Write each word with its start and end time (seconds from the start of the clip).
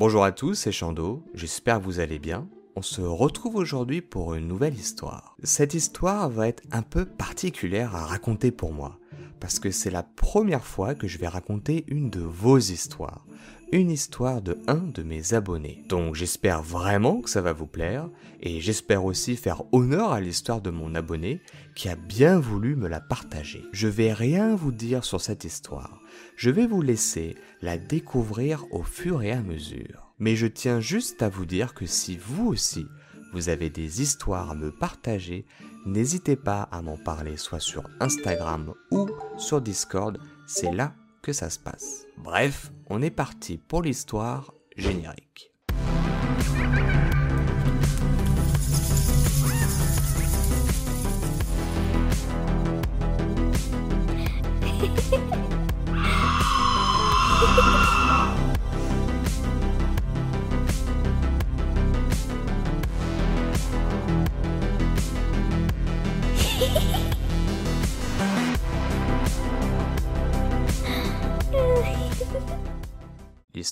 Bonjour 0.00 0.24
à 0.24 0.32
tous, 0.32 0.54
c'est 0.54 0.72
Chando, 0.72 1.22
j'espère 1.34 1.78
que 1.78 1.84
vous 1.84 2.00
allez 2.00 2.18
bien. 2.18 2.48
On 2.74 2.80
se 2.80 3.02
retrouve 3.02 3.56
aujourd'hui 3.56 4.00
pour 4.00 4.32
une 4.32 4.48
nouvelle 4.48 4.72
histoire. 4.72 5.36
Cette 5.42 5.74
histoire 5.74 6.30
va 6.30 6.48
être 6.48 6.62
un 6.72 6.80
peu 6.80 7.04
particulière 7.04 7.94
à 7.94 8.06
raconter 8.06 8.50
pour 8.50 8.72
moi, 8.72 8.98
parce 9.40 9.58
que 9.58 9.70
c'est 9.70 9.90
la 9.90 10.02
première 10.02 10.64
fois 10.64 10.94
que 10.94 11.06
je 11.06 11.18
vais 11.18 11.28
raconter 11.28 11.84
une 11.86 12.08
de 12.08 12.22
vos 12.22 12.56
histoires, 12.56 13.26
une 13.72 13.90
histoire 13.90 14.40
de 14.40 14.56
un 14.68 14.78
de 14.78 15.02
mes 15.02 15.34
abonnés. 15.34 15.84
Donc 15.90 16.14
j'espère 16.14 16.62
vraiment 16.62 17.20
que 17.20 17.28
ça 17.28 17.42
va 17.42 17.52
vous 17.52 17.66
plaire, 17.66 18.08
et 18.40 18.58
j'espère 18.62 19.04
aussi 19.04 19.36
faire 19.36 19.64
honneur 19.70 20.12
à 20.12 20.22
l'histoire 20.22 20.62
de 20.62 20.70
mon 20.70 20.94
abonné 20.94 21.42
qui 21.74 21.90
a 21.90 21.96
bien 21.96 22.40
voulu 22.40 22.74
me 22.74 22.88
la 22.88 23.00
partager. 23.00 23.66
Je 23.72 23.86
vais 23.86 24.14
rien 24.14 24.54
vous 24.54 24.72
dire 24.72 25.04
sur 25.04 25.20
cette 25.20 25.44
histoire, 25.44 25.99
je 26.40 26.48
vais 26.48 26.66
vous 26.66 26.80
laisser 26.80 27.36
la 27.60 27.76
découvrir 27.76 28.64
au 28.70 28.82
fur 28.82 29.22
et 29.22 29.30
à 29.30 29.42
mesure. 29.42 30.14
Mais 30.18 30.36
je 30.36 30.46
tiens 30.46 30.80
juste 30.80 31.20
à 31.20 31.28
vous 31.28 31.44
dire 31.44 31.74
que 31.74 31.84
si 31.84 32.16
vous 32.16 32.46
aussi, 32.46 32.86
vous 33.34 33.50
avez 33.50 33.68
des 33.68 34.00
histoires 34.00 34.50
à 34.50 34.54
me 34.54 34.70
partager, 34.70 35.44
n'hésitez 35.84 36.36
pas 36.36 36.62
à 36.62 36.80
m'en 36.80 36.96
parler 36.96 37.36
soit 37.36 37.60
sur 37.60 37.82
Instagram 38.00 38.72
ou 38.90 39.06
sur 39.36 39.60
Discord, 39.60 40.18
c'est 40.46 40.72
là 40.72 40.94
que 41.20 41.34
ça 41.34 41.50
se 41.50 41.58
passe. 41.58 42.06
Bref, 42.16 42.72
on 42.86 43.02
est 43.02 43.10
parti 43.10 43.58
pour 43.58 43.82
l'histoire 43.82 44.54
générique. 44.78 45.49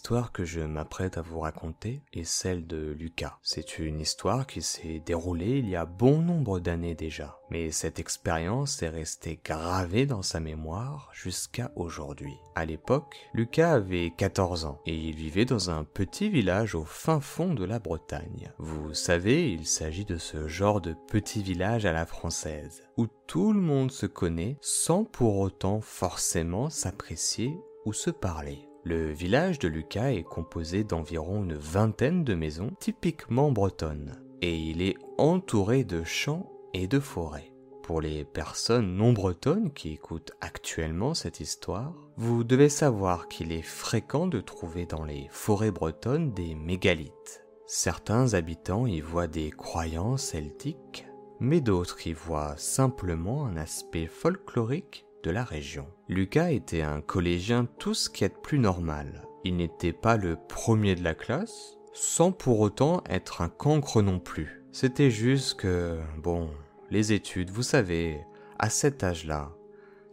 L'histoire 0.09 0.33
que 0.33 0.47
je 0.47 0.61
m'apprête 0.61 1.19
à 1.19 1.20
vous 1.20 1.41
raconter 1.41 2.01
est 2.14 2.25
celle 2.25 2.67
de 2.67 2.97
Lucas. 2.98 3.37
C'est 3.42 3.78
une 3.78 4.01
histoire 4.01 4.47
qui 4.47 4.62
s'est 4.62 5.03
déroulée 5.05 5.59
il 5.59 5.69
y 5.69 5.77
a 5.77 5.84
bon 5.84 6.23
nombre 6.23 6.61
d'années 6.61 6.95
déjà, 6.95 7.39
mais 7.51 7.70
cette 7.73 7.98
expérience 7.98 8.83
est 8.83 8.89
restée 8.89 9.39
gravée 9.45 10.06
dans 10.06 10.23
sa 10.23 10.41
mémoire 10.41 11.11
jusqu'à 11.12 11.73
aujourd'hui. 11.77 12.33
À 12.55 12.64
l'époque, 12.64 13.17
Lucas 13.34 13.75
avait 13.75 14.11
14 14.17 14.64
ans 14.64 14.81
et 14.86 14.95
il 14.97 15.14
vivait 15.14 15.45
dans 15.45 15.69
un 15.69 15.84
petit 15.84 16.31
village 16.31 16.75
au 16.75 16.84
fin 16.84 17.20
fond 17.20 17.53
de 17.53 17.67
la 17.67 17.79
Bretagne. 17.79 18.51
Vous 18.56 18.95
savez, 18.95 19.53
il 19.53 19.67
s'agit 19.67 20.06
de 20.06 20.17
ce 20.17 20.48
genre 20.48 20.81
de 20.81 20.97
petit 21.09 21.42
village 21.42 21.84
à 21.84 21.92
la 21.92 22.06
française, 22.06 22.83
où 22.97 23.09
tout 23.27 23.53
le 23.53 23.61
monde 23.61 23.91
se 23.91 24.06
connaît 24.06 24.56
sans 24.62 25.05
pour 25.05 25.36
autant 25.36 25.83
forcément 25.83 26.70
s'apprécier 26.70 27.61
ou 27.84 27.92
se 27.92 28.09
parler. 28.09 28.67
Le 28.89 29.12
village 29.12 29.58
de 29.58 29.69
Lucas 29.69 30.12
est 30.12 30.22
composé 30.22 30.83
d'environ 30.83 31.44
une 31.44 31.56
vingtaine 31.56 32.25
de 32.25 32.34
maisons 32.34 32.70
typiquement 32.81 33.53
bretonnes, 33.53 34.19
et 34.41 34.56
il 34.56 34.80
est 34.80 34.97
entouré 35.19 35.84
de 35.84 36.05
champs 36.05 36.50
et 36.72 36.86
de 36.86 36.98
forêts. 36.98 37.53
Pour 37.83 38.00
les 38.00 38.25
personnes 38.25 38.97
non 38.97 39.12
bretonnes 39.12 39.75
qui 39.75 39.92
écoutent 39.92 40.33
actuellement 40.41 41.12
cette 41.12 41.41
histoire, 41.41 41.92
vous 42.17 42.45
devez 42.45 42.70
savoir 42.70 43.28
qu'il 43.28 43.53
est 43.53 43.61
fréquent 43.61 44.27
de 44.27 44.41
trouver 44.41 44.86
dans 44.86 45.05
les 45.05 45.28
forêts 45.30 45.70
bretonnes 45.70 46.33
des 46.33 46.55
mégalithes. 46.55 47.45
Certains 47.67 48.33
habitants 48.33 48.86
y 48.86 49.02
voient 49.02 49.27
des 49.27 49.50
croyances 49.50 50.23
celtiques, 50.23 51.06
mais 51.41 51.61
d'autres 51.61 52.06
y 52.06 52.14
voient 52.14 52.56
simplement 52.56 53.45
un 53.45 53.58
aspect 53.58 54.06
folklorique 54.06 55.05
de 55.23 55.30
la 55.30 55.45
région. 55.45 55.86
Lucas 56.08 56.51
était 56.51 56.83
un 56.83 57.01
collégien 57.01 57.67
tout 57.79 57.95
ce 57.95 58.08
qui 58.08 58.24
est 58.24 58.42
plus 58.42 58.58
normal. 58.58 59.27
Il 59.45 59.56
n'était 59.56 59.92
pas 59.92 60.17
le 60.17 60.36
premier 60.48 60.95
de 60.95 61.05
la 61.05 61.14
classe, 61.14 61.79
sans 61.92 62.33
pour 62.33 62.61
autant 62.61 63.02
être 63.08 63.42
un 63.42 63.48
cancre 63.48 64.02
non 64.02 64.20
plus. 64.20 64.64
C'était 64.73 65.11
juste 65.11 65.61
que, 65.61 65.98
bon, 66.18 66.51
les 66.90 67.12
études, 67.12 67.51
vous 67.51 67.62
savez, 67.62 68.20
à 68.58 68.70
cet 68.70 69.02
âge-là, 69.02 69.52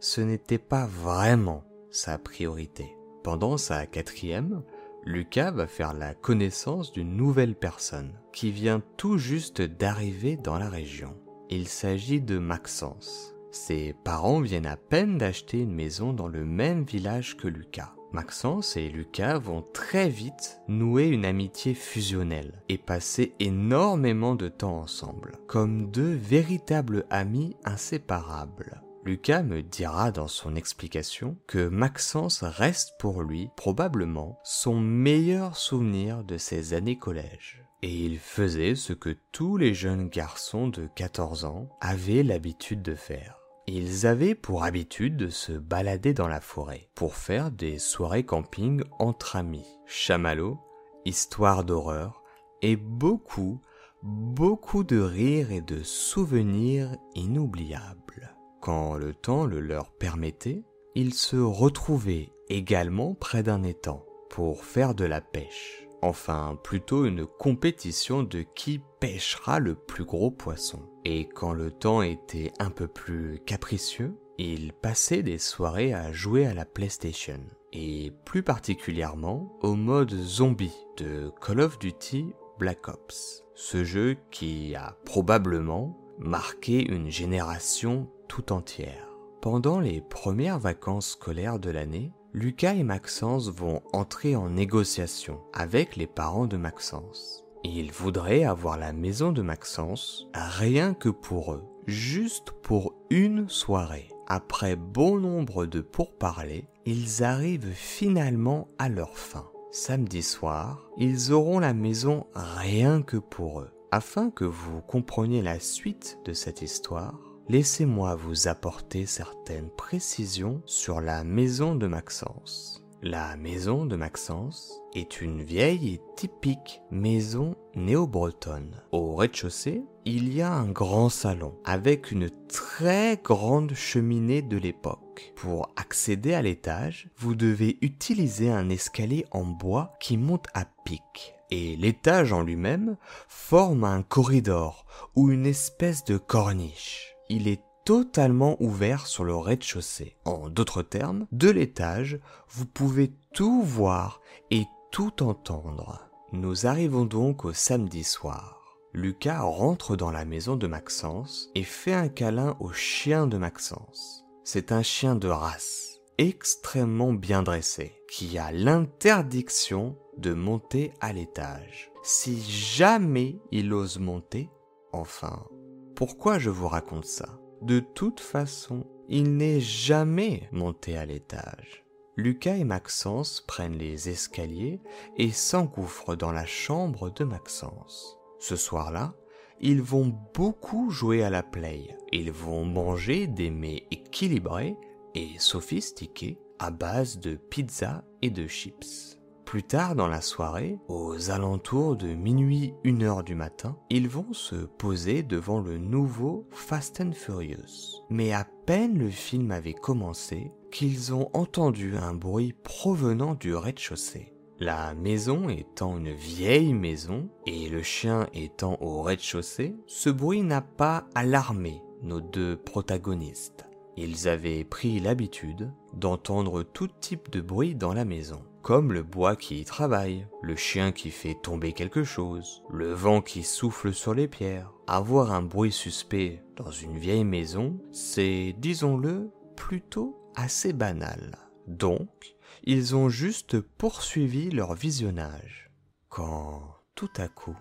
ce 0.00 0.20
n'était 0.20 0.58
pas 0.58 0.86
vraiment 0.86 1.64
sa 1.90 2.18
priorité. 2.18 2.96
Pendant 3.22 3.56
sa 3.56 3.86
quatrième, 3.86 4.62
Lucas 5.04 5.52
va 5.52 5.66
faire 5.66 5.94
la 5.94 6.14
connaissance 6.14 6.92
d'une 6.92 7.16
nouvelle 7.16 7.54
personne 7.54 8.12
qui 8.32 8.50
vient 8.50 8.82
tout 8.96 9.18
juste 9.18 9.62
d'arriver 9.62 10.36
dans 10.36 10.58
la 10.58 10.68
région. 10.68 11.16
Il 11.48 11.68
s'agit 11.68 12.20
de 12.20 12.38
Maxence. 12.38 13.35
Ses 13.56 13.94
parents 14.04 14.40
viennent 14.40 14.66
à 14.66 14.76
peine 14.76 15.16
d'acheter 15.16 15.60
une 15.60 15.74
maison 15.74 16.12
dans 16.12 16.28
le 16.28 16.44
même 16.44 16.84
village 16.84 17.38
que 17.38 17.48
Lucas. 17.48 17.94
Maxence 18.12 18.76
et 18.76 18.90
Lucas 18.90 19.38
vont 19.38 19.64
très 19.72 20.08
vite 20.08 20.60
nouer 20.68 21.06
une 21.06 21.24
amitié 21.24 21.72
fusionnelle 21.74 22.62
et 22.68 22.76
passer 22.76 23.34
énormément 23.40 24.36
de 24.36 24.48
temps 24.48 24.78
ensemble, 24.78 25.38
comme 25.48 25.90
deux 25.90 26.12
véritables 26.12 27.06
amis 27.08 27.56
inséparables. 27.64 28.82
Lucas 29.04 29.42
me 29.42 29.62
dira 29.62 30.12
dans 30.12 30.28
son 30.28 30.54
explication 30.54 31.38
que 31.46 31.66
Maxence 31.66 32.44
reste 32.44 32.92
pour 33.00 33.22
lui 33.22 33.48
probablement 33.56 34.38
son 34.44 34.78
meilleur 34.78 35.56
souvenir 35.56 36.24
de 36.24 36.36
ses 36.36 36.74
années 36.74 36.98
collège. 36.98 37.64
Et 37.82 37.90
il 37.90 38.18
faisait 38.18 38.74
ce 38.74 38.92
que 38.92 39.16
tous 39.32 39.56
les 39.56 39.74
jeunes 39.74 40.08
garçons 40.08 40.68
de 40.68 40.88
14 40.94 41.46
ans 41.46 41.68
avaient 41.80 42.22
l'habitude 42.22 42.82
de 42.82 42.94
faire. 42.94 43.45
Ils 43.68 44.06
avaient 44.06 44.36
pour 44.36 44.62
habitude 44.62 45.16
de 45.16 45.28
se 45.28 45.52
balader 45.52 46.14
dans 46.14 46.28
la 46.28 46.40
forêt 46.40 46.88
pour 46.94 47.16
faire 47.16 47.50
des 47.50 47.80
soirées 47.80 48.24
camping 48.24 48.82
entre 49.00 49.34
amis, 49.34 49.66
chamallows, 49.86 50.58
histoires 51.04 51.64
d'horreur 51.64 52.22
et 52.62 52.76
beaucoup, 52.76 53.60
beaucoup 54.04 54.84
de 54.84 55.00
rires 55.00 55.50
et 55.50 55.62
de 55.62 55.82
souvenirs 55.82 56.96
inoubliables. 57.16 58.36
Quand 58.60 58.94
le 58.94 59.14
temps 59.14 59.44
le 59.44 59.58
leur 59.58 59.90
permettait, 59.90 60.62
ils 60.94 61.14
se 61.14 61.36
retrouvaient 61.36 62.32
également 62.48 63.14
près 63.14 63.42
d'un 63.42 63.64
étang 63.64 64.04
pour 64.30 64.64
faire 64.64 64.94
de 64.94 65.04
la 65.04 65.20
pêche 65.20 65.86
enfin 66.02 66.58
plutôt 66.62 67.04
une 67.04 67.26
compétition 67.26 68.22
de 68.22 68.42
qui 68.42 68.80
pêchera 69.00 69.58
le 69.58 69.74
plus 69.74 70.04
gros 70.04 70.30
poisson. 70.30 70.82
Et 71.08 71.28
quand 71.28 71.52
le 71.52 71.70
temps 71.70 72.02
était 72.02 72.52
un 72.58 72.70
peu 72.70 72.88
plus 72.88 73.38
capricieux, 73.46 74.16
il 74.38 74.72
passait 74.72 75.22
des 75.22 75.38
soirées 75.38 75.94
à 75.94 76.10
jouer 76.10 76.46
à 76.46 76.52
la 76.52 76.64
PlayStation, 76.64 77.38
et 77.72 78.12
plus 78.24 78.42
particulièrement 78.42 79.56
au 79.62 79.76
mode 79.76 80.10
zombie 80.10 80.74
de 80.96 81.30
Call 81.40 81.60
of 81.60 81.78
Duty 81.78 82.32
Black 82.58 82.88
Ops, 82.88 83.44
ce 83.54 83.84
jeu 83.84 84.16
qui 84.32 84.74
a 84.74 84.96
probablement 85.04 85.96
marqué 86.18 86.84
une 86.84 87.08
génération 87.08 88.10
tout 88.26 88.52
entière. 88.52 89.08
Pendant 89.40 89.78
les 89.78 90.00
premières 90.00 90.58
vacances 90.58 91.10
scolaires 91.10 91.60
de 91.60 91.70
l'année, 91.70 92.10
Lucas 92.32 92.74
et 92.74 92.82
Maxence 92.82 93.48
vont 93.48 93.80
entrer 93.92 94.34
en 94.34 94.50
négociation 94.50 95.40
avec 95.52 95.94
les 95.94 96.08
parents 96.08 96.48
de 96.48 96.56
Maxence. 96.56 97.45
Ils 97.68 97.90
voudraient 97.90 98.44
avoir 98.44 98.78
la 98.78 98.92
maison 98.92 99.32
de 99.32 99.42
Maxence 99.42 100.28
rien 100.34 100.94
que 100.94 101.08
pour 101.08 101.52
eux, 101.52 101.64
juste 101.88 102.52
pour 102.62 102.94
une 103.10 103.48
soirée. 103.48 104.08
Après 104.28 104.76
bon 104.76 105.18
nombre 105.18 105.66
de 105.66 105.80
pourparlers, 105.80 106.68
ils 106.84 107.24
arrivent 107.24 107.72
finalement 107.74 108.68
à 108.78 108.88
leur 108.88 109.18
fin. 109.18 109.50
Samedi 109.72 110.22
soir, 110.22 110.88
ils 110.96 111.32
auront 111.32 111.58
la 111.58 111.74
maison 111.74 112.28
rien 112.34 113.02
que 113.02 113.16
pour 113.16 113.60
eux. 113.60 113.72
Afin 113.90 114.30
que 114.30 114.44
vous 114.44 114.80
compreniez 114.80 115.42
la 115.42 115.58
suite 115.58 116.20
de 116.24 116.34
cette 116.34 116.62
histoire, 116.62 117.18
laissez-moi 117.48 118.14
vous 118.14 118.46
apporter 118.46 119.06
certaines 119.06 119.70
précisions 119.70 120.62
sur 120.66 121.00
la 121.00 121.24
maison 121.24 121.74
de 121.74 121.88
Maxence. 121.88 122.85
La 123.02 123.36
maison 123.36 123.84
de 123.84 123.94
Maxence 123.94 124.80
est 124.94 125.20
une 125.20 125.42
vieille 125.42 125.94
et 125.94 126.00
typique 126.16 126.80
maison 126.90 127.54
néo-bretonne. 127.74 128.82
Au 128.90 129.14
rez-de-chaussée, 129.14 129.84
il 130.06 130.32
y 130.34 130.40
a 130.40 130.50
un 130.50 130.70
grand 130.70 131.10
salon 131.10 131.58
avec 131.64 132.10
une 132.10 132.30
très 132.48 133.20
grande 133.22 133.74
cheminée 133.74 134.40
de 134.40 134.56
l'époque. 134.56 135.34
Pour 135.36 135.68
accéder 135.76 136.32
à 136.32 136.40
l'étage, 136.40 137.10
vous 137.18 137.34
devez 137.34 137.76
utiliser 137.82 138.50
un 138.50 138.70
escalier 138.70 139.26
en 139.30 139.44
bois 139.44 139.92
qui 140.00 140.16
monte 140.16 140.46
à 140.54 140.64
pic. 140.84 141.34
Et 141.50 141.76
l'étage 141.76 142.32
en 142.32 142.42
lui-même 142.42 142.96
forme 143.28 143.84
un 143.84 144.02
corridor 144.02 144.86
ou 145.14 145.30
une 145.30 145.46
espèce 145.46 146.02
de 146.04 146.16
corniche 146.16 147.16
il 147.28 147.48
est 147.48 147.62
totalement 147.86 148.56
ouvert 148.60 149.06
sur 149.06 149.24
le 149.24 149.34
rez-de-chaussée. 149.34 150.16
En 150.24 150.50
d'autres 150.50 150.82
termes, 150.82 151.26
de 151.30 151.48
l'étage, 151.48 152.18
vous 152.50 152.66
pouvez 152.66 153.12
tout 153.32 153.62
voir 153.62 154.20
et 154.50 154.64
tout 154.90 155.22
entendre. 155.22 156.00
Nous 156.32 156.66
arrivons 156.66 157.04
donc 157.04 157.44
au 157.44 157.52
samedi 157.52 158.02
soir. 158.02 158.76
Lucas 158.92 159.40
rentre 159.40 159.96
dans 159.96 160.10
la 160.10 160.24
maison 160.24 160.56
de 160.56 160.66
Maxence 160.66 161.48
et 161.54 161.62
fait 161.62 161.94
un 161.94 162.08
câlin 162.08 162.56
au 162.58 162.72
chien 162.72 163.28
de 163.28 163.38
Maxence. 163.38 164.24
C'est 164.42 164.72
un 164.72 164.82
chien 164.82 165.14
de 165.14 165.28
race, 165.28 166.00
extrêmement 166.18 167.12
bien 167.12 167.44
dressé, 167.44 167.94
qui 168.10 168.36
a 168.36 168.50
l'interdiction 168.50 169.96
de 170.18 170.34
monter 170.34 170.92
à 171.00 171.12
l'étage. 171.12 171.92
Si 172.02 172.42
jamais 172.42 173.38
il 173.52 173.72
ose 173.72 174.00
monter, 174.00 174.50
enfin, 174.92 175.46
pourquoi 175.94 176.40
je 176.40 176.50
vous 176.50 176.68
raconte 176.68 177.04
ça? 177.04 177.38
De 177.62 177.80
toute 177.80 178.20
façon, 178.20 178.86
il 179.08 179.36
n'est 179.36 179.60
jamais 179.60 180.48
monté 180.52 180.96
à 180.96 181.06
l'étage. 181.06 181.84
Lucas 182.16 182.56
et 182.56 182.64
Maxence 182.64 183.42
prennent 183.46 183.78
les 183.78 184.08
escaliers 184.08 184.80
et 185.16 185.30
s'engouffrent 185.30 186.16
dans 186.16 186.32
la 186.32 186.46
chambre 186.46 187.10
de 187.10 187.24
Maxence. 187.24 188.18
Ce 188.38 188.56
soir-là, 188.56 189.14
ils 189.60 189.82
vont 189.82 190.14
beaucoup 190.34 190.90
jouer 190.90 191.22
à 191.22 191.30
la 191.30 191.42
play. 191.42 191.96
Ils 192.12 192.32
vont 192.32 192.64
manger 192.64 193.26
des 193.26 193.50
mets 193.50 193.86
équilibrés 193.90 194.76
et 195.14 195.38
sophistiqués 195.38 196.38
à 196.58 196.70
base 196.70 197.18
de 197.18 197.36
pizza 197.36 198.04
et 198.22 198.30
de 198.30 198.46
chips. 198.46 199.15
Plus 199.46 199.62
tard 199.62 199.94
dans 199.94 200.08
la 200.08 200.22
soirée, 200.22 200.76
aux 200.88 201.30
alentours 201.30 201.94
de 201.94 202.08
minuit, 202.08 202.74
une 202.82 203.04
heure 203.04 203.22
du 203.22 203.36
matin, 203.36 203.76
ils 203.90 204.08
vont 204.08 204.32
se 204.32 204.56
poser 204.56 205.22
devant 205.22 205.60
le 205.60 205.78
nouveau 205.78 206.48
Fast 206.50 207.00
and 207.00 207.12
Furious. 207.12 208.02
Mais 208.10 208.32
à 208.32 208.44
peine 208.66 208.98
le 208.98 209.08
film 209.08 209.52
avait 209.52 209.72
commencé 209.72 210.50
qu'ils 210.72 211.14
ont 211.14 211.30
entendu 211.32 211.96
un 211.96 212.12
bruit 212.12 212.54
provenant 212.64 213.34
du 213.34 213.54
rez-de-chaussée. 213.54 214.34
La 214.58 214.94
maison 214.94 215.48
étant 215.48 215.96
une 215.96 216.12
vieille 216.12 216.74
maison 216.74 217.28
et 217.46 217.68
le 217.68 217.84
chien 217.84 218.26
étant 218.34 218.76
au 218.80 219.00
rez-de-chaussée, 219.00 219.76
ce 219.86 220.10
bruit 220.10 220.42
n'a 220.42 220.60
pas 220.60 221.06
alarmé 221.14 221.80
nos 222.02 222.20
deux 222.20 222.56
protagonistes. 222.56 223.64
Ils 223.96 224.26
avaient 224.26 224.64
pris 224.64 224.98
l'habitude 224.98 225.72
d'entendre 225.94 226.64
tout 226.64 226.88
type 227.00 227.30
de 227.30 227.40
bruit 227.40 227.74
dans 227.74 227.94
la 227.94 228.04
maison, 228.04 228.42
comme 228.66 228.92
le 228.92 229.04
bois 229.04 229.36
qui 229.36 229.60
y 229.60 229.64
travaille, 229.64 230.26
le 230.42 230.56
chien 230.56 230.90
qui 230.90 231.12
fait 231.12 231.36
tomber 231.40 231.72
quelque 231.72 232.02
chose, 232.02 232.64
le 232.68 232.92
vent 232.92 233.22
qui 233.22 233.44
souffle 233.44 233.94
sur 233.94 234.12
les 234.12 234.26
pierres. 234.26 234.72
Avoir 234.88 235.30
un 235.30 235.42
bruit 235.42 235.70
suspect 235.70 236.42
dans 236.56 236.72
une 236.72 236.98
vieille 236.98 237.22
maison, 237.22 237.78
c'est, 237.92 238.56
disons-le, 238.58 239.30
plutôt 239.54 240.18
assez 240.34 240.72
banal. 240.72 241.38
Donc, 241.68 242.34
ils 242.64 242.96
ont 242.96 243.08
juste 243.08 243.60
poursuivi 243.60 244.50
leur 244.50 244.74
visionnage. 244.74 245.70
Quand, 246.08 246.74
tout 246.96 247.12
à 247.18 247.28
coup, 247.28 247.56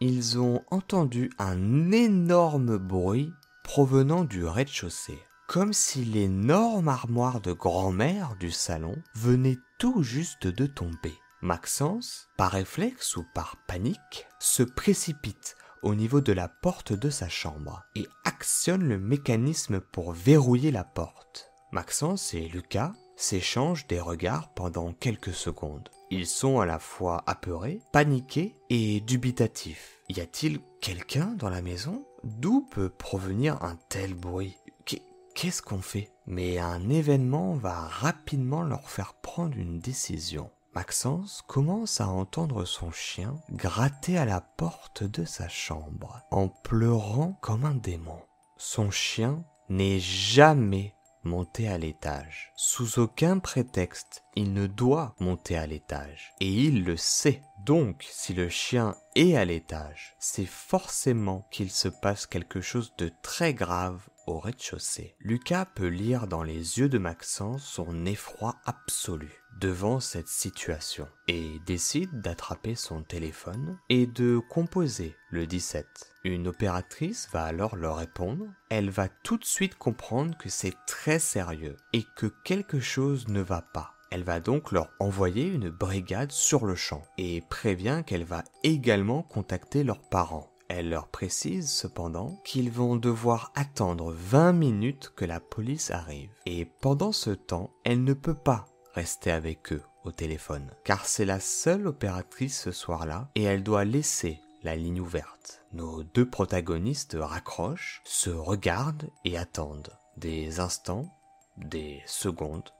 ils 0.00 0.38
ont 0.38 0.60
entendu 0.70 1.30
un 1.38 1.90
énorme 1.90 2.76
bruit 2.76 3.32
provenant 3.64 4.24
du 4.24 4.44
rez-de-chaussée, 4.44 5.20
comme 5.48 5.72
si 5.72 6.04
l'énorme 6.04 6.88
armoire 6.88 7.40
de 7.40 7.54
grand-mère 7.54 8.36
du 8.38 8.50
salon 8.50 8.96
venait 9.14 9.56
tout 9.80 10.02
juste 10.02 10.46
de 10.46 10.66
tomber. 10.66 11.14
Maxence, 11.40 12.28
par 12.36 12.52
réflexe 12.52 13.16
ou 13.16 13.24
par 13.34 13.56
panique, 13.66 14.26
se 14.38 14.62
précipite 14.62 15.56
au 15.82 15.94
niveau 15.94 16.20
de 16.20 16.34
la 16.34 16.48
porte 16.48 16.92
de 16.92 17.08
sa 17.08 17.30
chambre 17.30 17.82
et 17.96 18.06
actionne 18.26 18.86
le 18.86 18.98
mécanisme 18.98 19.80
pour 19.80 20.12
verrouiller 20.12 20.70
la 20.70 20.84
porte. 20.84 21.50
Maxence 21.72 22.34
et 22.34 22.46
Lucas 22.48 22.92
s'échangent 23.16 23.86
des 23.86 24.00
regards 24.00 24.52
pendant 24.52 24.92
quelques 24.92 25.32
secondes. 25.32 25.88
Ils 26.10 26.26
sont 26.26 26.60
à 26.60 26.66
la 26.66 26.78
fois 26.78 27.24
apeurés, 27.26 27.80
paniqués 27.90 28.56
et 28.68 29.00
dubitatifs. 29.00 30.02
Y 30.10 30.20
a-t-il 30.20 30.60
quelqu'un 30.82 31.28
dans 31.38 31.48
la 31.48 31.62
maison? 31.62 32.04
D'où 32.22 32.66
peut 32.70 32.90
provenir 32.90 33.62
un 33.62 33.76
tel 33.88 34.12
bruit? 34.12 34.58
Qu'est-ce 35.40 35.62
qu'on 35.62 35.80
fait? 35.80 36.12
Mais 36.26 36.58
un 36.58 36.90
événement 36.90 37.54
va 37.54 37.72
rapidement 37.72 38.62
leur 38.62 38.90
faire 38.90 39.14
prendre 39.14 39.56
une 39.56 39.78
décision. 39.78 40.50
Maxence 40.74 41.42
commence 41.48 42.02
à 42.02 42.08
entendre 42.08 42.66
son 42.66 42.90
chien 42.90 43.40
gratter 43.50 44.18
à 44.18 44.26
la 44.26 44.42
porte 44.42 45.02
de 45.02 45.24
sa 45.24 45.48
chambre 45.48 46.20
en 46.30 46.48
pleurant 46.48 47.38
comme 47.40 47.64
un 47.64 47.74
démon. 47.74 48.20
Son 48.58 48.90
chien 48.90 49.42
n'est 49.70 49.98
jamais 49.98 50.94
monter 51.24 51.68
à 51.68 51.78
l'étage. 51.78 52.52
Sous 52.54 52.98
aucun 52.98 53.38
prétexte, 53.38 54.24
il 54.36 54.52
ne 54.52 54.66
doit 54.66 55.14
monter 55.20 55.56
à 55.56 55.66
l'étage. 55.66 56.34
Et 56.40 56.52
il 56.52 56.84
le 56.84 56.98
sait. 56.98 57.40
Donc, 57.64 58.06
si 58.10 58.34
le 58.34 58.50
chien 58.50 58.94
est 59.16 59.36
à 59.36 59.46
l'étage, 59.46 60.14
c'est 60.18 60.46
forcément 60.46 61.46
qu'il 61.50 61.70
se 61.70 61.88
passe 61.88 62.26
quelque 62.26 62.60
chose 62.60 62.92
de 62.98 63.10
très 63.22 63.54
grave 63.54 64.06
au 64.30 64.38
rez-de-chaussée. 64.38 65.14
Lucas 65.20 65.66
peut 65.66 65.88
lire 65.88 66.26
dans 66.26 66.42
les 66.42 66.78
yeux 66.78 66.88
de 66.88 66.98
Maxence 66.98 67.64
son 67.64 68.06
effroi 68.06 68.56
absolu 68.64 69.42
devant 69.58 70.00
cette 70.00 70.28
situation 70.28 71.08
et 71.28 71.60
décide 71.66 72.20
d'attraper 72.20 72.74
son 72.74 73.02
téléphone 73.02 73.78
et 73.88 74.06
de 74.06 74.40
composer 74.48 75.16
le 75.30 75.46
17. 75.46 75.86
Une 76.24 76.48
opératrice 76.48 77.28
va 77.32 77.44
alors 77.44 77.76
leur 77.76 77.96
répondre. 77.96 78.46
Elle 78.68 78.90
va 78.90 79.08
tout 79.08 79.36
de 79.36 79.44
suite 79.44 79.76
comprendre 79.76 80.36
que 80.38 80.48
c'est 80.48 80.74
très 80.86 81.18
sérieux 81.18 81.76
et 81.92 82.04
que 82.16 82.26
quelque 82.44 82.80
chose 82.80 83.28
ne 83.28 83.40
va 83.40 83.62
pas. 83.62 83.94
Elle 84.10 84.24
va 84.24 84.40
donc 84.40 84.72
leur 84.72 84.90
envoyer 84.98 85.46
une 85.46 85.70
brigade 85.70 86.32
sur 86.32 86.66
le 86.66 86.74
champ 86.74 87.02
et 87.16 87.42
prévient 87.48 88.02
qu'elle 88.06 88.24
va 88.24 88.42
également 88.64 89.22
contacter 89.22 89.84
leurs 89.84 90.02
parents. 90.08 90.50
Elle 90.72 90.88
leur 90.88 91.08
précise 91.08 91.68
cependant 91.68 92.40
qu'ils 92.44 92.70
vont 92.70 92.94
devoir 92.94 93.50
attendre 93.56 94.12
20 94.12 94.52
minutes 94.52 95.12
que 95.16 95.24
la 95.24 95.40
police 95.40 95.90
arrive. 95.90 96.30
Et 96.46 96.64
pendant 96.64 97.10
ce 97.10 97.30
temps, 97.30 97.70
elle 97.82 98.04
ne 98.04 98.14
peut 98.14 98.36
pas 98.36 98.66
rester 98.94 99.32
avec 99.32 99.72
eux 99.72 99.82
au 100.04 100.12
téléphone, 100.12 100.70
car 100.84 101.06
c'est 101.06 101.24
la 101.24 101.40
seule 101.40 101.88
opératrice 101.88 102.60
ce 102.60 102.70
soir-là 102.70 103.28
et 103.34 103.42
elle 103.42 103.64
doit 103.64 103.84
laisser 103.84 104.38
la 104.62 104.76
ligne 104.76 105.00
ouverte. 105.00 105.64
Nos 105.72 106.04
deux 106.04 106.30
protagonistes 106.30 107.16
raccrochent, 107.20 108.00
se 108.04 108.30
regardent 108.30 109.10
et 109.24 109.36
attendent 109.36 109.98
des 110.18 110.60
instants, 110.60 111.12
des 111.56 112.00
secondes, 112.06 112.70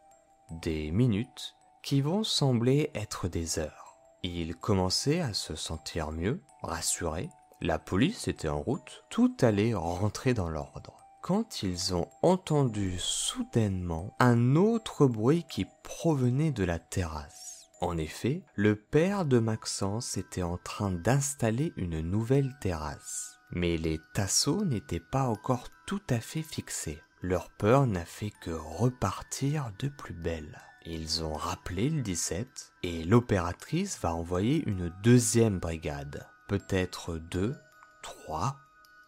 des 0.62 0.92
minutes 0.92 1.56
qui 1.82 2.02
vont 2.02 2.22
sembler 2.22 2.92
être 2.94 3.26
des 3.26 3.58
heures. 3.58 3.96
Ils 4.22 4.54
commençaient 4.54 5.20
à 5.20 5.32
se 5.32 5.56
sentir 5.56 6.12
mieux, 6.12 6.40
rassurés. 6.62 7.30
La 7.60 7.78
police 7.78 8.28
était 8.28 8.48
en 8.48 8.60
route, 8.60 9.04
tout 9.10 9.36
allait 9.40 9.74
rentrer 9.74 10.34
dans 10.34 10.48
l'ordre 10.48 11.00
quand 11.22 11.62
ils 11.62 11.94
ont 11.94 12.08
entendu 12.22 12.94
soudainement 12.98 14.14
un 14.18 14.56
autre 14.56 15.06
bruit 15.06 15.44
qui 15.48 15.66
provenait 15.82 16.52
de 16.52 16.64
la 16.64 16.78
terrasse. 16.78 17.68
En 17.80 17.96
effet, 17.96 18.42
le 18.54 18.76
père 18.76 19.24
de 19.24 19.38
Maxence 19.38 20.16
était 20.16 20.42
en 20.42 20.58
train 20.58 20.90
d'installer 20.90 21.72
une 21.76 22.00
nouvelle 22.00 22.56
terrasse. 22.60 23.38
Mais 23.50 23.76
les 23.76 23.98
tasseaux 24.14 24.64
n'étaient 24.64 25.00
pas 25.00 25.24
encore 25.24 25.68
tout 25.86 26.02
à 26.08 26.20
fait 26.20 26.42
fixés. 26.42 27.00
Leur 27.22 27.50
peur 27.50 27.86
n'a 27.86 28.04
fait 28.04 28.32
que 28.42 28.50
repartir 28.50 29.72
de 29.78 29.88
plus 29.88 30.14
belle. 30.14 30.60
Ils 30.86 31.22
ont 31.22 31.34
rappelé 31.34 31.90
le 31.90 32.00
17 32.00 32.72
et 32.82 33.04
l'opératrice 33.04 33.98
va 34.00 34.14
envoyer 34.14 34.62
une 34.66 34.90
deuxième 35.02 35.58
brigade. 35.58 36.26
Peut-être 36.50 37.16
deux, 37.16 37.54
trois, 38.02 38.56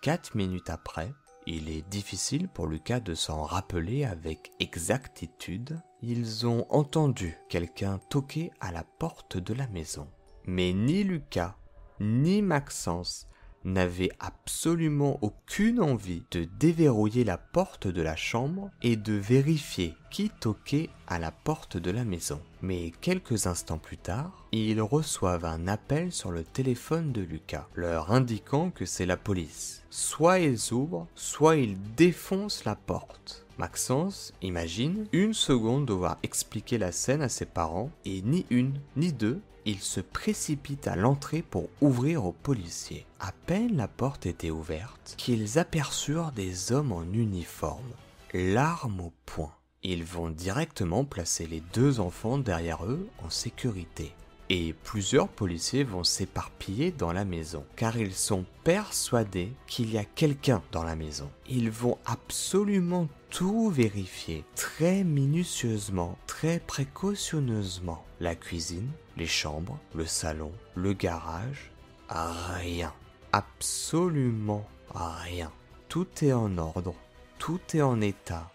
quatre 0.00 0.36
minutes 0.36 0.70
après, 0.70 1.12
il 1.44 1.68
est 1.68 1.82
difficile 1.88 2.46
pour 2.46 2.68
Lucas 2.68 3.00
de 3.00 3.16
s'en 3.16 3.42
rappeler 3.42 4.04
avec 4.04 4.52
exactitude. 4.60 5.80
Ils 6.02 6.46
ont 6.46 6.66
entendu 6.70 7.36
quelqu'un 7.48 7.98
toquer 8.10 8.52
à 8.60 8.70
la 8.70 8.84
porte 8.84 9.38
de 9.38 9.54
la 9.54 9.66
maison. 9.66 10.06
Mais 10.46 10.72
ni 10.72 11.02
Lucas, 11.02 11.56
ni 11.98 12.42
Maxence 12.42 13.26
n'avait 13.64 14.12
absolument 14.20 15.18
aucune 15.20 15.80
envie 15.80 16.22
de 16.30 16.44
déverrouiller 16.44 17.24
la 17.24 17.38
porte 17.38 17.88
de 17.88 18.02
la 18.02 18.14
chambre 18.14 18.70
et 18.82 18.94
de 18.94 19.14
vérifier 19.14 19.96
qui 20.12 20.30
toquait 20.30 20.90
à 21.08 21.18
la 21.18 21.32
porte 21.32 21.76
de 21.76 21.90
la 21.90 22.04
maison. 22.04 22.40
Mais 22.62 22.92
quelques 23.00 23.46
instants 23.46 23.78
plus 23.78 23.98
tard, 23.98 24.46
ils 24.52 24.80
reçoivent 24.80 25.44
un 25.44 25.66
appel 25.66 26.12
sur 26.12 26.30
le 26.30 26.44
téléphone 26.44 27.12
de 27.12 27.20
Lucas, 27.20 27.66
leur 27.74 28.12
indiquant 28.12 28.70
que 28.70 28.86
c'est 28.86 29.06
la 29.06 29.16
police. 29.16 29.82
Soit 29.90 30.38
ils 30.38 30.72
ouvrent, 30.72 31.08
soit 31.16 31.56
ils 31.56 31.76
défoncent 31.96 32.64
la 32.64 32.76
porte. 32.76 33.44
Maxence 33.58 34.32
imagine 34.42 35.06
une 35.12 35.34
seconde 35.34 35.86
devoir 35.86 36.18
expliquer 36.22 36.78
la 36.78 36.92
scène 36.92 37.22
à 37.22 37.28
ses 37.28 37.46
parents 37.46 37.90
et 38.04 38.22
ni 38.22 38.46
une 38.50 38.74
ni 38.96 39.12
deux 39.12 39.40
ils 39.64 39.80
se 39.80 40.00
précipitent 40.00 40.88
à 40.88 40.96
l'entrée 40.96 41.42
pour 41.42 41.68
ouvrir 41.80 42.24
aux 42.24 42.32
policiers. 42.32 43.06
À 43.20 43.32
peine 43.46 43.76
la 43.76 43.88
porte 43.88 44.26
était 44.26 44.50
ouverte, 44.50 45.14
qu'ils 45.18 45.58
aperçurent 45.58 46.32
des 46.32 46.72
hommes 46.72 46.92
en 46.92 47.04
uniforme, 47.04 47.92
l'arme 48.34 49.00
au 49.00 49.12
poing. 49.26 49.52
Ils 49.84 50.04
vont 50.04 50.30
directement 50.30 51.04
placer 51.04 51.46
les 51.46 51.60
deux 51.72 51.98
enfants 52.00 52.38
derrière 52.38 52.84
eux 52.84 53.08
en 53.22 53.30
sécurité. 53.30 54.14
et 54.54 54.74
plusieurs 54.84 55.28
policiers 55.28 55.82
vont 55.82 56.04
s'éparpiller 56.04 56.90
dans 56.92 57.12
la 57.12 57.24
maison 57.24 57.64
car 57.74 57.96
ils 57.96 58.12
sont 58.12 58.44
persuadés 58.64 59.50
qu'il 59.66 59.90
y 59.90 59.96
a 59.96 60.04
quelqu'un 60.04 60.62
dans 60.72 60.82
la 60.84 60.94
maison. 60.94 61.30
Ils 61.48 61.70
vont 61.70 61.96
absolument 62.04 63.08
tout 63.30 63.70
vérifier 63.70 64.44
très 64.54 65.04
minutieusement, 65.04 66.18
très 66.26 66.60
précautionneusement. 66.60 68.04
La 68.20 68.34
cuisine, 68.34 68.90
les 69.16 69.26
chambres, 69.26 69.78
le 69.94 70.04
salon, 70.04 70.52
le 70.74 70.92
garage, 70.92 71.72
rien. 72.10 72.92
Absolument 73.32 74.68
rien. 74.94 75.50
Tout 75.88 76.08
est 76.20 76.34
en 76.34 76.58
ordre, 76.58 76.94
tout 77.38 77.60
est 77.72 77.80
en 77.80 78.02
état. 78.02 78.52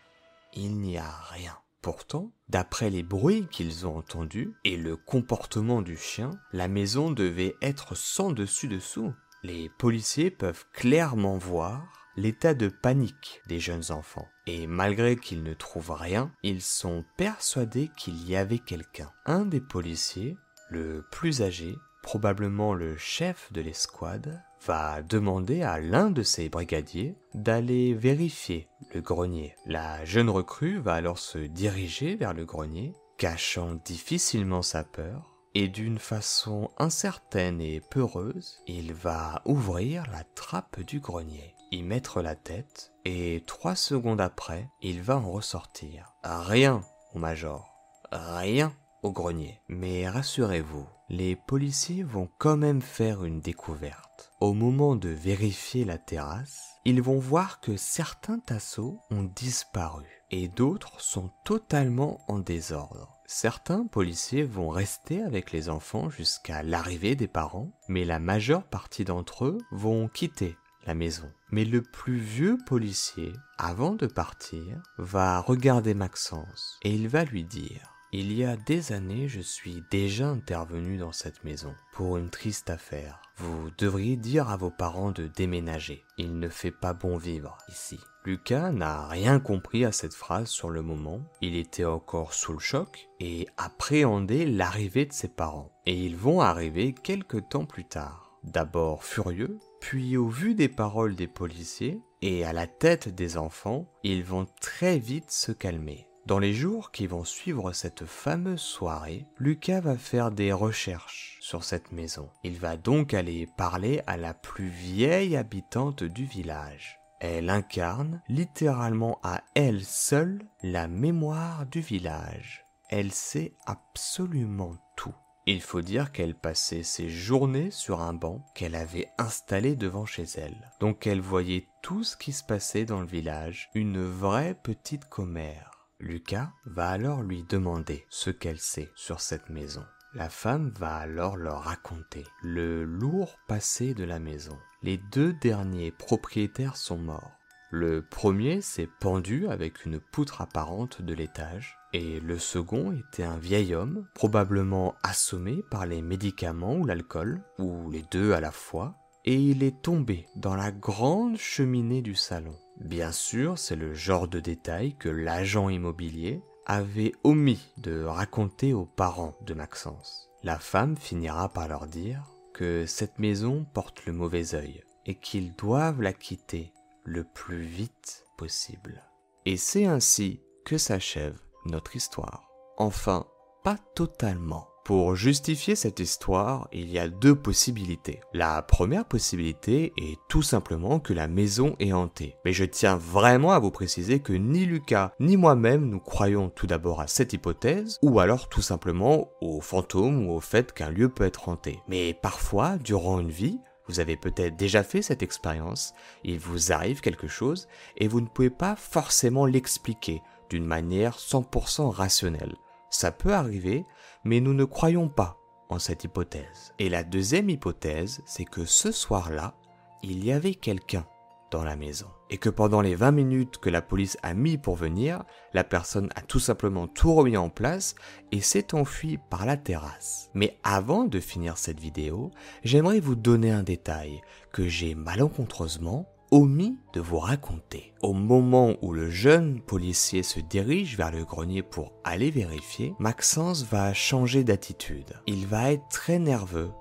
Il 0.59 0.79
n'y 0.79 0.97
a 0.97 1.11
rien. 1.29 1.55
Pourtant, 1.83 2.31
d'après 2.49 2.89
les 2.89 3.03
bruits 3.03 3.47
qu'ils 3.51 3.85
ont 3.85 3.97
entendus 3.97 4.55
et 4.63 4.75
le 4.75 4.97
comportement 4.97 5.83
du 5.83 5.95
chien, 5.95 6.31
la 6.51 6.67
maison 6.67 7.11
devait 7.11 7.55
être 7.61 7.93
sans 7.95 8.31
dessus-dessous. 8.31 9.13
Les 9.43 9.69
policiers 9.77 10.31
peuvent 10.31 10.65
clairement 10.73 11.37
voir 11.37 11.85
l'état 12.15 12.55
de 12.55 12.69
panique 12.69 13.39
des 13.47 13.59
jeunes 13.59 13.91
enfants. 13.91 14.27
Et 14.47 14.65
malgré 14.65 15.15
qu'ils 15.15 15.43
ne 15.43 15.53
trouvent 15.53 15.91
rien, 15.91 16.31
ils 16.41 16.63
sont 16.63 17.05
persuadés 17.17 17.91
qu'il 17.95 18.27
y 18.27 18.35
avait 18.35 18.57
quelqu'un. 18.57 19.11
Un 19.27 19.45
des 19.45 19.61
policiers, 19.61 20.35
le 20.71 21.05
plus 21.11 21.43
âgé, 21.43 21.75
probablement 22.01 22.73
le 22.73 22.97
chef 22.97 23.53
de 23.53 23.61
l'escouade, 23.61 24.41
va 24.65 25.01
demander 25.01 25.61
à 25.61 25.79
l'un 25.79 26.09
de 26.09 26.23
ses 26.23 26.49
brigadiers 26.49 27.15
d'aller 27.33 27.93
vérifier 27.93 28.67
le 28.93 29.01
grenier. 29.01 29.55
La 29.65 30.03
jeune 30.05 30.29
recrue 30.29 30.79
va 30.79 30.93
alors 30.93 31.19
se 31.19 31.37
diriger 31.37 32.15
vers 32.15 32.33
le 32.33 32.45
grenier, 32.45 32.93
cachant 33.17 33.75
difficilement 33.85 34.61
sa 34.61 34.83
peur, 34.83 35.33
et 35.53 35.67
d'une 35.67 35.99
façon 35.99 36.69
incertaine 36.77 37.61
et 37.61 37.81
peureuse, 37.81 38.61
il 38.67 38.93
va 38.93 39.41
ouvrir 39.45 40.03
la 40.11 40.23
trappe 40.23 40.81
du 40.81 40.99
grenier, 40.99 41.55
y 41.71 41.81
mettre 41.81 42.21
la 42.21 42.35
tête, 42.35 42.91
et 43.05 43.43
trois 43.47 43.75
secondes 43.75 44.21
après, 44.21 44.69
il 44.81 45.01
va 45.01 45.17
en 45.17 45.31
ressortir. 45.31 46.13
Rien, 46.23 46.81
au 47.15 47.19
major. 47.19 47.73
Rien 48.11 48.71
grenier. 49.11 49.61
Mais 49.67 50.07
rassurez-vous, 50.07 50.85
les 51.09 51.35
policiers 51.35 52.03
vont 52.03 52.29
quand 52.37 52.57
même 52.57 52.81
faire 52.81 53.23
une 53.23 53.39
découverte. 53.39 54.31
Au 54.39 54.53
moment 54.53 54.95
de 54.95 55.09
vérifier 55.09 55.85
la 55.85 55.97
terrasse, 55.97 56.75
ils 56.85 57.01
vont 57.01 57.19
voir 57.19 57.59
que 57.61 57.77
certains 57.77 58.39
tasseaux 58.39 58.99
ont 59.09 59.23
disparu 59.23 60.05
et 60.31 60.47
d'autres 60.47 61.01
sont 61.01 61.31
totalement 61.45 62.19
en 62.27 62.39
désordre. 62.39 63.17
Certains 63.25 63.85
policiers 63.85 64.43
vont 64.43 64.69
rester 64.69 65.21
avec 65.21 65.51
les 65.51 65.69
enfants 65.69 66.09
jusqu'à 66.09 66.63
l'arrivée 66.63 67.15
des 67.15 67.27
parents, 67.27 67.71
mais 67.89 68.05
la 68.05 68.19
majeure 68.19 68.63
partie 68.63 69.03
d'entre 69.03 69.45
eux 69.45 69.57
vont 69.71 70.07
quitter 70.07 70.55
la 70.85 70.93
maison. 70.93 71.29
Mais 71.51 71.65
le 71.65 71.81
plus 71.81 72.17
vieux 72.17 72.57
policier, 72.65 73.33
avant 73.57 73.95
de 73.95 74.07
partir, 74.07 74.81
va 74.97 75.41
regarder 75.41 75.93
Maxence 75.93 76.79
et 76.83 76.91
il 76.91 77.09
va 77.09 77.25
lui 77.25 77.43
dire 77.43 77.96
il 78.13 78.31
y 78.31 78.45
a 78.45 78.55
des 78.55 78.93
années, 78.93 79.27
je 79.27 79.41
suis 79.41 79.83
déjà 79.91 80.29
intervenu 80.29 80.97
dans 80.97 81.11
cette 81.11 81.43
maison 81.43 81.75
pour 81.91 82.17
une 82.17 82.29
triste 82.29 82.69
affaire. 82.69 83.21
Vous 83.37 83.69
devriez 83.77 84.15
dire 84.15 84.49
à 84.49 84.55
vos 84.55 84.71
parents 84.71 85.11
de 85.11 85.27
déménager. 85.27 86.03
Il 86.17 86.39
ne 86.39 86.47
fait 86.47 86.71
pas 86.71 86.93
bon 86.93 87.17
vivre 87.17 87.57
ici. 87.69 87.99
Lucas 88.23 88.71
n'a 88.71 89.07
rien 89.07 89.39
compris 89.39 89.85
à 89.85 89.91
cette 89.91 90.13
phrase 90.13 90.47
sur 90.47 90.69
le 90.69 90.81
moment. 90.81 91.21
Il 91.41 91.55
était 91.55 91.85
encore 91.85 92.33
sous 92.33 92.53
le 92.53 92.59
choc 92.59 93.09
et 93.19 93.47
appréhendait 93.57 94.45
l'arrivée 94.45 95.05
de 95.05 95.13
ses 95.13 95.27
parents. 95.27 95.71
Et 95.85 95.93
ils 95.93 96.15
vont 96.15 96.41
arriver 96.41 96.93
quelque 96.93 97.37
temps 97.37 97.65
plus 97.65 97.85
tard. 97.85 98.37
D'abord 98.43 99.03
furieux, 99.03 99.59
puis 99.81 100.15
au 100.15 100.29
vu 100.29 100.55
des 100.55 100.69
paroles 100.69 101.15
des 101.15 101.27
policiers 101.27 101.99
et 102.21 102.45
à 102.45 102.53
la 102.53 102.67
tête 102.67 103.09
des 103.09 103.37
enfants, 103.37 103.85
ils 104.03 104.23
vont 104.23 104.47
très 104.61 104.97
vite 104.97 105.29
se 105.29 105.51
calmer. 105.51 106.06
Dans 106.27 106.39
les 106.39 106.53
jours 106.53 106.91
qui 106.91 107.07
vont 107.07 107.23
suivre 107.23 107.71
cette 107.71 108.03
fameuse 108.03 108.59
soirée, 108.59 109.25
Lucas 109.37 109.79
va 109.79 109.95
faire 109.95 110.29
des 110.29 110.51
recherches 110.51 111.37
sur 111.39 111.63
cette 111.63 111.93
maison. 111.93 112.29
Il 112.43 112.59
va 112.59 112.75
donc 112.75 113.13
aller 113.13 113.47
parler 113.55 114.01
à 114.07 114.17
la 114.17 114.33
plus 114.33 114.67
vieille 114.67 115.37
habitante 115.37 116.03
du 116.03 116.25
village. 116.25 116.99
Elle 117.21 117.49
incarne 117.49 118.21
littéralement 118.27 119.21
à 119.23 119.41
elle 119.55 119.85
seule 119.85 120.45
la 120.63 120.89
mémoire 120.89 121.65
du 121.65 121.79
village. 121.79 122.65
Elle 122.89 123.13
sait 123.13 123.55
absolument 123.65 124.75
tout. 124.97 125.15
Il 125.45 125.61
faut 125.61 125.81
dire 125.81 126.11
qu'elle 126.11 126.35
passait 126.35 126.83
ses 126.83 127.07
journées 127.07 127.71
sur 127.71 128.01
un 128.01 128.13
banc 128.13 128.43
qu'elle 128.53 128.75
avait 128.75 129.07
installé 129.17 129.77
devant 129.77 130.05
chez 130.05 130.25
elle. 130.35 130.73
Donc 130.81 131.07
elle 131.07 131.21
voyait 131.21 131.69
tout 131.81 132.03
ce 132.03 132.17
qui 132.17 132.33
se 132.33 132.43
passait 132.43 132.83
dans 132.83 132.99
le 132.99 133.07
village, 133.07 133.69
une 133.75 134.03
vraie 134.03 134.55
petite 134.61 135.05
commère. 135.05 135.76
Lucas 135.99 136.51
va 136.65 136.89
alors 136.89 137.23
lui 137.23 137.43
demander 137.43 138.05
ce 138.09 138.29
qu'elle 138.29 138.59
sait 138.59 138.91
sur 138.95 139.19
cette 139.19 139.49
maison. 139.49 139.83
La 140.13 140.29
femme 140.29 140.71
va 140.77 140.95
alors 140.95 141.37
leur 141.37 141.63
raconter 141.63 142.23
le 142.43 142.83
lourd 142.83 143.37
passé 143.47 143.93
de 143.93 144.03
la 144.03 144.19
maison. 144.19 144.57
Les 144.83 144.97
deux 144.97 145.33
derniers 145.33 145.91
propriétaires 145.91 146.77
sont 146.77 146.97
morts. 146.97 147.31
Le 147.71 148.01
premier 148.01 148.61
s'est 148.61 148.89
pendu 148.99 149.47
avec 149.47 149.85
une 149.85 149.99
poutre 149.99 150.41
apparente 150.41 151.01
de 151.01 151.13
l'étage, 151.13 151.77
et 151.93 152.19
le 152.19 152.39
second 152.39 152.93
était 152.93 153.23
un 153.23 153.37
vieil 153.37 153.75
homme, 153.75 154.07
probablement 154.13 154.95
assommé 155.03 155.63
par 155.69 155.85
les 155.85 156.01
médicaments 156.01 156.75
ou 156.75 156.85
l'alcool, 156.85 157.41
ou 157.57 157.89
les 157.91 158.03
deux 158.11 158.33
à 158.33 158.39
la 158.39 158.51
fois, 158.51 158.95
et 159.27 159.35
il 159.35 159.61
est 159.61 159.81
tombé 159.81 160.25
dans 160.37 160.55
la 160.55 160.71
grande 160.71 161.35
cheminée 161.35 162.01
du 162.01 162.15
salon. 162.15 162.55
Bien 162.79 163.11
sûr, 163.11 163.57
c'est 163.57 163.75
le 163.75 163.93
genre 163.93 164.29
de 164.29 164.39
détail 164.39 164.95
que 164.95 165.09
l'agent 165.09 165.67
immobilier 165.67 166.41
avait 166.65 167.11
omis 167.25 167.73
de 167.75 168.05
raconter 168.05 168.73
aux 168.73 168.85
parents 168.85 169.35
de 169.41 169.53
Maxence. 169.53 170.29
La 170.43 170.57
femme 170.57 170.95
finira 170.95 171.49
par 171.49 171.67
leur 171.67 171.87
dire 171.87 172.23
que 172.53 172.85
cette 172.85 173.19
maison 173.19 173.65
porte 173.73 174.05
le 174.05 174.13
mauvais 174.13 174.55
œil 174.55 174.81
et 175.05 175.15
qu'ils 175.15 175.53
doivent 175.55 176.01
la 176.01 176.13
quitter 176.13 176.71
le 177.03 177.25
plus 177.25 177.63
vite 177.63 178.23
possible. 178.37 179.03
Et 179.45 179.57
c'est 179.57 179.87
ainsi 179.87 180.41
que 180.65 180.77
s'achève 180.77 181.37
notre 181.65 181.97
histoire. 181.97 182.47
Enfin, 182.77 183.27
pas 183.65 183.77
totalement. 183.93 184.69
Pour 184.87 185.17
justifier 185.17 185.75
cette 185.75 185.99
histoire, 185.99 186.69
il 186.71 186.89
y 186.89 186.97
a 186.97 187.09
deux 187.09 187.35
possibilités. 187.35 188.21
La 188.31 188.61
première 188.61 189.03
possibilité 189.03 189.91
est 189.97 190.17
tout 190.29 190.41
simplement 190.41 191.01
que 191.01 191.11
la 191.11 191.27
maison 191.27 191.75
est 191.79 191.91
hantée. 191.91 192.37
Mais 192.45 192.53
je 192.53 192.63
tiens 192.63 192.95
vraiment 192.95 193.51
à 193.51 193.59
vous 193.59 193.69
préciser 193.69 194.21
que 194.21 194.31
ni 194.31 194.65
Lucas 194.65 195.11
ni 195.19 195.35
moi-même 195.35 195.89
nous 195.89 195.99
croyons 195.99 196.49
tout 196.49 196.67
d'abord 196.67 197.01
à 197.01 197.07
cette 197.07 197.33
hypothèse, 197.33 197.97
ou 198.01 198.21
alors 198.21 198.47
tout 198.47 198.61
simplement 198.61 199.27
aux 199.41 199.59
fantômes 199.59 200.25
ou 200.25 200.31
au 200.31 200.39
fait 200.39 200.71
qu'un 200.71 200.89
lieu 200.89 201.09
peut 201.09 201.25
être 201.25 201.49
hanté. 201.49 201.81
Mais 201.89 202.13
parfois, 202.13 202.77
durant 202.77 203.19
une 203.19 203.29
vie, 203.29 203.59
vous 203.89 203.99
avez 203.99 204.15
peut-être 204.15 204.55
déjà 204.55 204.83
fait 204.83 205.01
cette 205.01 205.21
expérience, 205.21 205.93
il 206.23 206.39
vous 206.39 206.71
arrive 206.71 207.01
quelque 207.01 207.27
chose 207.27 207.67
et 207.97 208.07
vous 208.07 208.21
ne 208.21 208.27
pouvez 208.27 208.49
pas 208.49 208.77
forcément 208.77 209.45
l'expliquer 209.45 210.21
d'une 210.49 210.65
manière 210.65 211.17
100% 211.17 211.89
rationnelle. 211.89 212.55
Ça 212.89 213.11
peut 213.11 213.33
arriver, 213.33 213.85
mais 214.23 214.39
nous 214.39 214.53
ne 214.53 214.65
croyons 214.65 215.09
pas 215.09 215.37
en 215.69 215.79
cette 215.79 216.03
hypothèse. 216.03 216.73
Et 216.79 216.89
la 216.89 217.03
deuxième 217.03 217.49
hypothèse, 217.49 218.21
c'est 218.25 218.45
que 218.45 218.65
ce 218.65 218.91
soir-là, 218.91 219.55
il 220.03 220.23
y 220.23 220.31
avait 220.31 220.55
quelqu'un 220.55 221.05
dans 221.51 221.63
la 221.63 221.75
maison. 221.75 222.07
Et 222.29 222.37
que 222.37 222.49
pendant 222.49 222.81
les 222.81 222.95
20 222.95 223.11
minutes 223.11 223.57
que 223.57 223.69
la 223.69 223.81
police 223.81 224.17
a 224.21 224.33
mis 224.33 224.57
pour 224.57 224.75
venir, 224.75 225.23
la 225.53 225.63
personne 225.63 226.09
a 226.15 226.21
tout 226.21 226.39
simplement 226.39 226.87
tout 226.87 227.13
remis 227.13 227.37
en 227.37 227.49
place 227.49 227.95
et 228.31 228.41
s'est 228.41 228.73
enfuie 228.73 229.17
par 229.29 229.45
la 229.45 229.55
terrasse. 229.55 230.29
Mais 230.33 230.57
avant 230.63 231.05
de 231.05 231.19
finir 231.19 231.57
cette 231.57 231.79
vidéo, 231.79 232.31
j'aimerais 232.63 232.99
vous 232.99 233.15
donner 233.15 233.51
un 233.51 233.63
détail 233.63 234.21
que 234.51 234.67
j'ai 234.67 234.93
malencontreusement 234.93 236.05
omis 236.31 236.77
de 236.93 237.01
vous 237.01 237.19
raconter. 237.19 237.93
Au 238.01 238.13
moment 238.13 238.75
où 238.81 238.93
le 238.93 239.09
jeune 239.09 239.61
policier 239.61 240.23
se 240.23 240.39
dirige 240.39 240.97
vers 240.97 241.11
le 241.11 241.23
grenier 241.23 241.63
pour 241.63 241.93
aller 242.03 242.31
vérifier, 242.31 242.93
Maxence 242.99 243.63
va 243.63 243.93
changer 243.93 244.43
d'attitude. 244.43 245.13
Il 245.25 245.47
va 245.47 245.71
être 245.71 245.87
très 245.89 246.19
nerveux, 246.19 246.71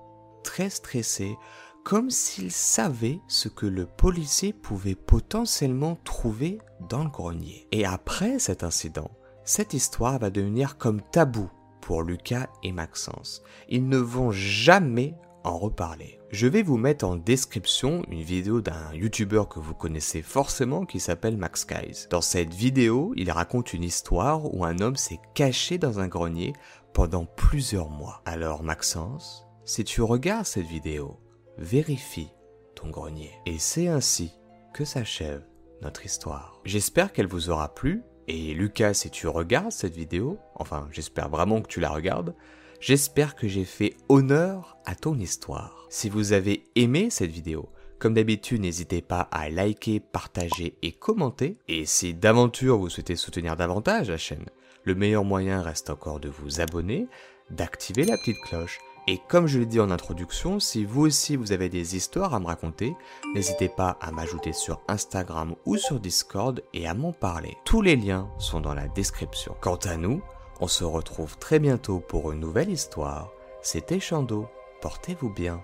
très 0.43 0.71
stressé, 0.71 1.37
comme 1.85 2.11
s'il 2.11 2.51
savait 2.51 3.21
ce 3.29 3.49
que 3.49 3.67
le 3.67 3.87
policier 3.87 4.53
pouvait 4.53 4.97
potentiellement 4.97 5.97
trouver 6.03 6.59
dans 6.89 7.05
le 7.05 7.11
grenier. 7.11 7.69
Et 7.71 7.85
après 7.85 8.41
cet 8.41 8.65
incident, 8.65 9.11
cette 9.45 9.75
histoire 9.75 10.19
va 10.19 10.31
devenir 10.31 10.79
comme 10.79 11.01
tabou 11.01 11.49
pour 11.81 12.03
Lucas 12.03 12.49
et 12.65 12.73
Maxence. 12.73 13.43
Ils 13.69 13.89
ne 13.89 13.99
vont 13.99 14.33
jamais 14.33 15.15
en 15.45 15.57
reparler. 15.57 16.16
Je 16.31 16.49
vais 16.49 16.63
vous 16.63 16.77
mettre 16.77 17.05
en 17.05 17.15
description 17.15 18.03
une 18.11 18.23
vidéo 18.23 18.61
d'un 18.61 18.93
youtubeur 18.93 19.49
que 19.49 19.61
vous 19.61 19.75
connaissez 19.75 20.23
forcément 20.23 20.85
qui 20.85 20.99
s'appelle 20.99 21.37
Max 21.37 21.65
Guys. 21.65 22.09
Dans 22.11 22.21
cette 22.21 22.53
vidéo, 22.53 23.13
il 23.17 23.31
raconte 23.31 23.73
une 23.73 23.85
histoire 23.85 24.53
où 24.53 24.65
un 24.65 24.81
homme 24.81 24.97
s'est 24.97 25.21
caché 25.35 25.79
dans 25.79 26.01
un 26.01 26.09
grenier 26.09 26.53
pendant 26.93 27.27
plusieurs 27.27 27.91
mois. 27.91 28.23
Alors 28.25 28.65
Maxence, 28.65 29.47
si 29.65 29.85
tu 29.85 30.03
regardes 30.03 30.47
cette 30.47 30.67
vidéo, 30.67 31.21
vérifie 31.59 32.33
ton 32.75 32.91
grenier. 32.91 33.31
Et 33.47 33.61
c'est 33.61 33.87
ainsi 33.87 34.33
que 34.75 34.85
s'achève 34.85 35.47
notre 35.81 36.05
histoire. 36.05 36.61
J'espère 36.65 37.13
qu'elle 37.13 37.29
vous 37.29 37.51
aura 37.51 37.73
plu. 37.73 38.03
Et 38.27 38.53
Lucas, 38.53 38.95
si 38.95 39.11
tu 39.11 39.29
regardes 39.29 39.71
cette 39.71 39.95
vidéo, 39.95 40.39
enfin 40.57 40.89
j'espère 40.91 41.29
vraiment 41.29 41.63
que 41.63 41.69
tu 41.69 41.79
la 41.79 41.91
regardes, 41.91 42.35
j'espère 42.81 43.35
que 43.35 43.49
j'ai 43.49 43.65
fait 43.65 43.95
honneur 44.09 44.77
à 44.85 44.95
ton 44.95 45.19
histoire. 45.19 45.87
Si 45.91 46.09
vous 46.09 46.33
avez 46.33 46.65
aimé 46.75 47.09
cette 47.11 47.31
vidéo, 47.31 47.69
comme 47.99 48.15
d'habitude, 48.15 48.61
n'hésitez 48.61 49.01
pas 49.01 49.29
à 49.31 49.49
liker, 49.49 50.01
partager 50.01 50.77
et 50.83 50.93
commenter. 50.93 51.57
Et 51.67 51.87
si 51.87 52.13
d'aventure 52.13 52.77
vous 52.77 52.91
souhaitez 52.91 53.17
soutenir 53.17 53.57
davantage 53.57 54.11
la 54.11 54.19
chaîne, 54.19 54.45
le 54.85 54.95
meilleur 54.95 55.25
moyen 55.25 55.63
reste 55.63 55.89
encore 55.91 56.21
de 56.21 56.29
vous 56.29 56.61
abonner, 56.61 57.09
d'activer 57.51 58.05
la 58.05 58.17
petite 58.19 58.41
cloche. 58.43 58.79
Et 59.09 59.19
comme 59.29 59.47
je 59.47 59.61
l'ai 59.61 59.67
dit 59.67 59.81
en 59.81 59.91
introduction, 59.91 60.59
si 60.59 60.85
vous 60.85 61.03
aussi 61.03 61.37
vous 61.37 61.53
avez 61.53 61.69
des 61.69 61.97
histoires 61.97 62.35
à 62.35 62.41
me 62.41 62.47
raconter, 62.47 62.95
n'hésitez 63.35 63.69
pas 63.69 63.97
à 64.01 64.11
m'ajouter 64.11 64.53
sur 64.53 64.83
Instagram 64.89 65.55
ou 65.65 65.77
sur 65.77 66.01
Discord 66.01 66.61
et 66.75 66.89
à 66.89 66.95
m'en 66.95 67.13
parler. 67.13 67.57
Tous 67.65 67.83
les 67.83 67.97
liens 67.97 68.29
sont 68.39 68.61
dans 68.61 68.75
la 68.75 68.89
description. 68.89 69.55
Quant 69.61 69.77
à 69.85 69.97
nous, 69.97 70.23
on 70.61 70.69
se 70.69 70.85
retrouve 70.85 71.37
très 71.39 71.59
bientôt 71.59 72.01
pour 72.01 72.33
une 72.33 72.41
nouvelle 72.41 72.71
histoire. 72.71 73.31
C'était 73.63 74.01
Chando, 74.01 74.49
portez-vous 74.81 75.31
bien. 75.31 75.63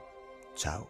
Ciao 0.56 0.82